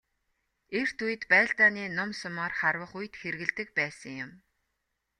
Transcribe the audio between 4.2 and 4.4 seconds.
юм.